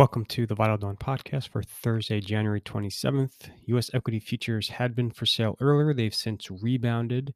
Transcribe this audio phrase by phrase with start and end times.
[0.00, 3.50] Welcome to the Vital Dawn podcast for Thursday, January 27th.
[3.66, 5.92] US equity futures had been for sale earlier.
[5.92, 7.34] They've since rebounded.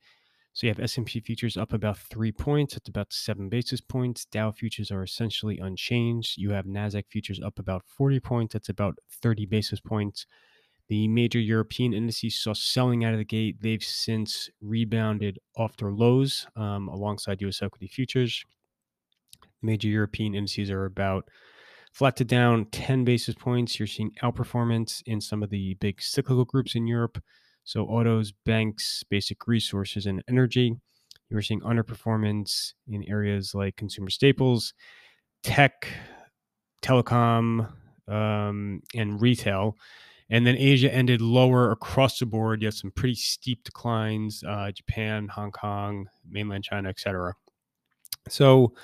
[0.55, 4.25] So you have S&P futures up about 3 points, it's about 7 basis points.
[4.25, 6.39] Dow futures are essentially unchanged.
[6.39, 10.25] You have Nasdaq futures up about 40 points, that's about 30 basis points.
[10.89, 13.57] The major European indices saw selling out of the gate.
[13.61, 18.43] They've since rebounded off their lows um, alongside US equity futures.
[19.61, 21.29] Major European indices are about
[21.95, 23.79] flat to down 10 basis points.
[23.79, 27.23] You're seeing outperformance in some of the big cyclical groups in Europe.
[27.63, 30.75] So, autos, banks, basic resources, and energy.
[31.31, 34.75] You're seeing underperformance in areas like consumer staples,
[35.43, 35.89] tech,
[36.83, 37.73] telecom,
[38.07, 39.77] um, and retail.
[40.29, 42.61] And then Asia ended lower across the board.
[42.61, 47.35] You have some pretty steep declines uh, Japan, Hong Kong, mainland China, etc.
[48.29, 48.75] So,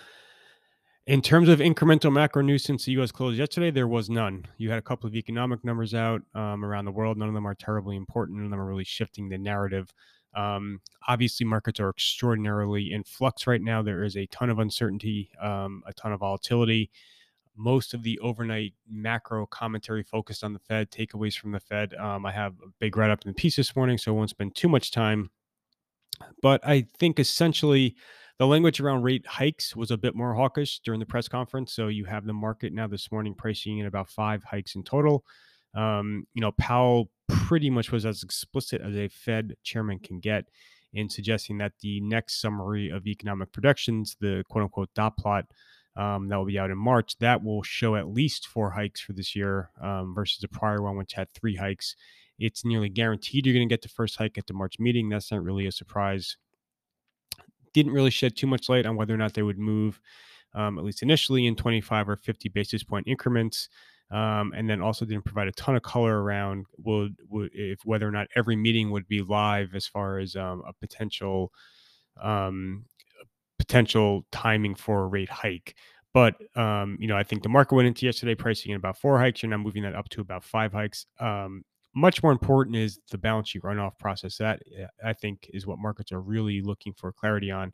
[1.11, 3.11] in terms of incremental macro news since the U.S.
[3.11, 4.45] closed yesterday, there was none.
[4.59, 7.19] You had a couple of economic numbers out um, around the world.
[7.19, 8.39] None of them are terribly important.
[8.39, 9.93] None of them are really shifting the narrative.
[10.37, 13.83] Um, obviously, markets are extraordinarily in flux right now.
[13.83, 16.93] There is a ton of uncertainty, um, a ton of volatility.
[17.57, 21.93] Most of the overnight macro commentary focused on the Fed, takeaways from the Fed.
[21.95, 24.31] Um, I have a big write up in the piece this morning, so I won't
[24.31, 25.31] spend too much time.
[26.41, 27.97] But I think essentially,
[28.41, 31.75] the language around rate hikes was a bit more hawkish during the press conference.
[31.75, 35.27] So you have the market now this morning pricing in about five hikes in total.
[35.75, 40.47] Um, you know, Powell pretty much was as explicit as a Fed chairman can get
[40.95, 45.45] in suggesting that the next summary of economic projections, the quote unquote dot plot,
[45.97, 49.13] um, that will be out in March, that will show at least four hikes for
[49.13, 51.95] this year um, versus the prior one, which had three hikes.
[52.39, 55.11] It's nearly guaranteed you're going to get the first hike at the March meeting.
[55.11, 56.39] That's not really a surprise
[57.75, 60.01] didn't really shed too much light on whether or not they would move,
[60.55, 63.69] um, at least initially, in 25 or 50 basis point increments.
[64.11, 68.09] Um, and then also didn't provide a ton of color around would, would if whether
[68.09, 71.53] or not every meeting would be live as far as um, a potential
[72.21, 72.87] um,
[73.59, 75.75] potential timing for a rate hike.
[76.13, 79.19] But um, you know, I think the market went into yesterday pricing in about four
[79.19, 79.43] hikes.
[79.43, 81.07] You're now moving that up to about five hikes.
[81.95, 84.37] Much more important is the balance sheet runoff process.
[84.37, 87.73] That eh, I think is what markets are really looking for clarity on.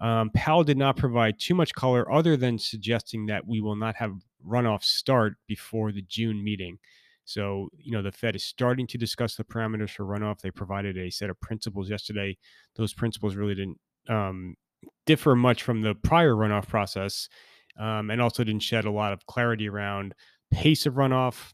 [0.00, 3.96] Um, Powell did not provide too much color other than suggesting that we will not
[3.96, 4.12] have
[4.46, 6.78] runoff start before the June meeting.
[7.24, 10.40] So, you know, the Fed is starting to discuss the parameters for runoff.
[10.40, 12.36] They provided a set of principles yesterday.
[12.76, 14.54] Those principles really didn't um,
[15.06, 17.28] differ much from the prior runoff process
[17.78, 20.14] um, and also didn't shed a lot of clarity around
[20.52, 21.52] pace of runoff,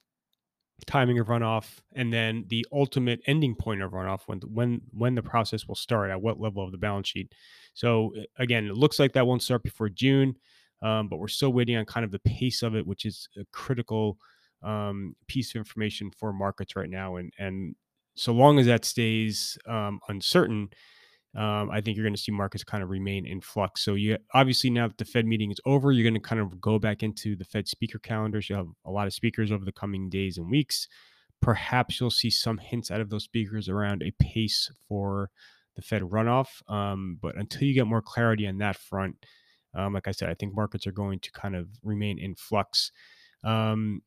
[0.87, 5.23] timing of runoff, and then the ultimate ending point of runoff when when when the
[5.23, 7.33] process will start at what level of the balance sheet.
[7.75, 10.37] So again, it looks like that won't start before June,
[10.83, 13.45] um, but we're still waiting on kind of the pace of it, which is a
[13.53, 14.19] critical
[14.63, 17.17] um, piece of information for markets right now.
[17.17, 17.75] And and
[18.15, 20.69] so long as that stays um, uncertain,
[21.35, 23.83] um, I think you're going to see markets kind of remain in flux.
[23.83, 26.61] So you obviously now that the Fed meeting is over, you're going to kind of
[26.61, 28.51] go back into the Fed speaker calendars.
[28.51, 30.89] You have a lot of speakers over the coming days and weeks.
[31.41, 35.31] Perhaps you'll see some hints out of those speakers around a pace for
[35.75, 36.49] the Fed runoff.
[36.71, 39.17] Um, but until you get more clarity on that front,
[39.75, 42.93] um, like I said, I think markets are going to kind of remain in flux.
[43.43, 44.03] Um,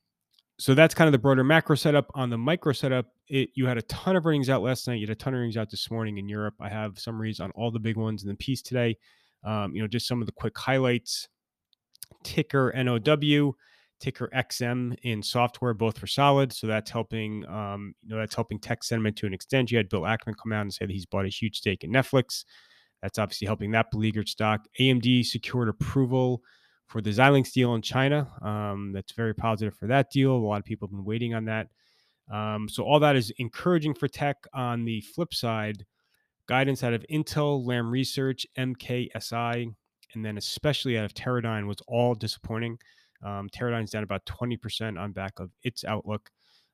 [0.58, 2.10] so that's kind of the broader macro setup.
[2.16, 5.00] On the micro setup, it, you had a ton of earnings out last night.
[5.00, 6.56] You had a ton of earnings out this morning in Europe.
[6.62, 8.98] I have summaries on all the big ones in the piece today.
[9.44, 11.28] Um, you know, just some of the quick highlights.
[12.24, 13.56] Ticker NOW,
[14.00, 16.54] ticker XM in software, both for solid.
[16.54, 17.46] So that's helping.
[17.48, 19.72] Um, you know, that's helping tech sentiment to an extent.
[19.72, 21.92] You had Bill Ackman come out and say that he's bought a huge stake in
[21.92, 22.46] Netflix.
[23.02, 24.66] That's obviously helping that beleaguered stock.
[24.80, 26.42] AMD secured approval
[26.88, 28.32] for the Xilinx deal in China.
[28.42, 30.32] Um, that's very positive for that deal.
[30.32, 31.68] A lot of people have been waiting on that.
[32.32, 34.38] Um, so all that is encouraging for tech.
[34.54, 35.86] On the flip side,
[36.48, 39.74] guidance out of Intel, Lam Research, MKSI,
[40.14, 42.78] and then especially out of Teradyne was all disappointing.
[43.24, 46.30] Um, Teradyne's down about 20% on back of its outlook.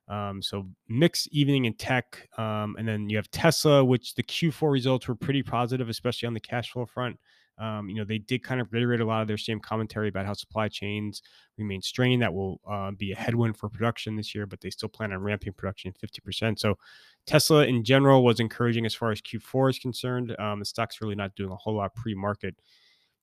[0.08, 2.28] Um, so mixed evening in tech.
[2.36, 6.34] Um, and then you have Tesla, which the Q4 results were pretty positive, especially on
[6.34, 7.18] the cash flow front.
[7.62, 10.26] Um, you know, they did kind of reiterate a lot of their same commentary about
[10.26, 11.22] how supply chains
[11.56, 12.20] remain strained.
[12.22, 15.18] That will uh, be a headwind for production this year, but they still plan on
[15.22, 16.58] ramping production 50%.
[16.58, 16.76] So
[17.24, 20.34] Tesla in general was encouraging as far as Q4 is concerned.
[20.40, 22.56] Um, the stock's really not doing a whole lot pre market.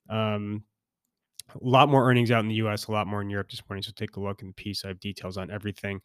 [0.09, 0.63] Um,
[1.53, 3.83] a lot more earnings out in the US, a lot more in Europe this morning.
[3.83, 4.85] So take a look in the piece.
[4.85, 5.99] I have details on everything.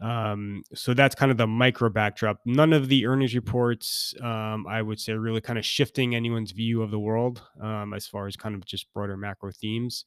[0.00, 2.38] Um, so that's kind of the micro backdrop.
[2.44, 6.82] None of the earnings reports, um, I would say, really kind of shifting anyone's view
[6.82, 10.04] of the world um, as far as kind of just broader macro themes.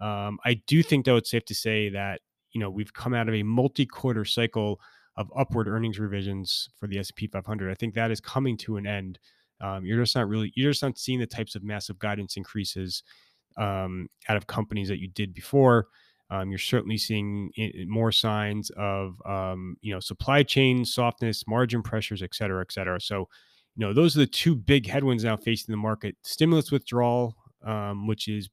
[0.00, 2.20] Um, I do think, though, it's safe to say that
[2.52, 4.80] you know we've come out of a multi-quarter cycle
[5.16, 7.70] of upward earnings revisions for the S&P 500.
[7.70, 9.18] I think that is coming to an end.
[9.60, 13.02] Um, you're just not really you're just not seeing the types of massive guidance increases
[13.56, 15.86] um, out of companies that you did before.
[16.30, 17.52] Um, you're certainly seeing
[17.86, 23.00] more signs of um, you know supply chain softness, margin pressures, et cetera, et cetera.
[23.00, 23.28] So,
[23.76, 28.06] you know, those are the two big headwinds now facing the market: stimulus withdrawal, um,
[28.06, 28.50] which is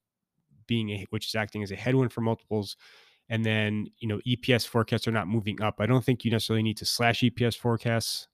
[0.68, 2.78] being a, which is acting as a headwind for multiples,
[3.30, 5.76] and then you know EPS forecasts are not moving up.
[5.80, 8.28] I don't think you necessarily need to slash EPS forecasts,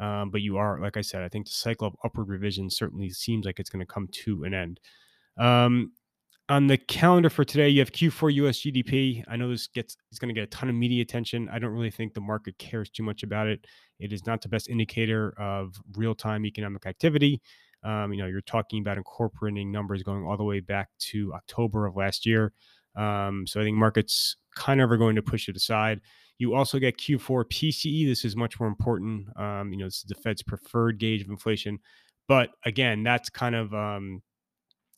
[0.00, 3.10] um, but you are, like I said, I think the cycle of upward revision certainly
[3.10, 4.80] seems like it's going to come to an end.
[5.38, 5.92] Um,
[6.50, 9.22] on the calendar for today, you have Q4 US GDP.
[9.28, 11.48] I know this gets is going to get a ton of media attention.
[11.48, 13.64] I don't really think the market cares too much about it.
[14.00, 17.40] It is not the best indicator of real time economic activity.
[17.84, 21.86] Um, you know, you're talking about incorporating numbers going all the way back to October
[21.86, 22.52] of last year.
[22.96, 26.00] Um, so I think markets kind of are going to push it aside.
[26.38, 28.06] You also get Q4 PCE.
[28.06, 29.28] This is much more important.
[29.38, 31.78] Um, you know, this is the Fed's preferred gauge of inflation.
[32.26, 34.22] But again, that's kind of um,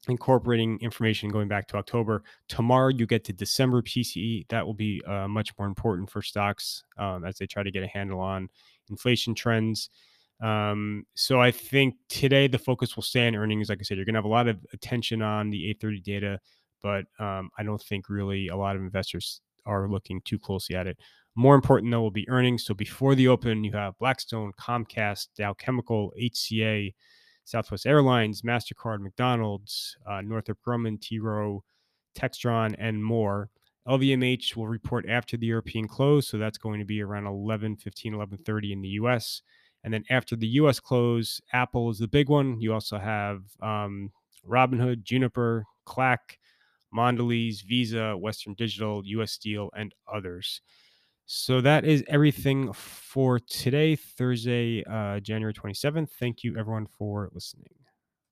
[0.08, 2.24] incorporating information going back to October.
[2.48, 4.48] Tomorrow, you get to December PCE.
[4.48, 7.82] That will be uh, much more important for stocks um, as they try to get
[7.82, 8.48] a handle on
[8.90, 9.90] inflation trends.
[10.40, 13.68] Um, so I think today the focus will stay on earnings.
[13.68, 16.40] Like I said, you're going to have a lot of attention on the 8:30 data,
[16.82, 20.88] but um, I don't think really a lot of investors are looking too closely at
[20.88, 20.98] it.
[21.36, 22.64] More important though will be earnings.
[22.64, 26.92] So before the open, you have Blackstone, Comcast, Dow Chemical, HCA,
[27.44, 31.18] Southwest Airlines, MasterCard, McDonald's, uh, Northrop Grumman, T.
[31.18, 31.64] Rowe,
[32.16, 33.50] Textron, and more.
[33.88, 38.14] LVMH will report after the European close, so that's going to be around 11, 15,
[38.14, 39.42] 11.30 in the U.S.
[39.82, 40.78] And then after the U.S.
[40.78, 42.60] close, Apple is the big one.
[42.60, 44.12] You also have um,
[44.48, 46.38] Robinhood, Juniper, Clack,
[46.94, 49.32] Mondelez, Visa, Western Digital, U.S.
[49.32, 50.60] Steel, and others.
[51.34, 56.10] So that is everything for today, Thursday, uh, January 27th.
[56.12, 57.81] Thank you, everyone, for listening.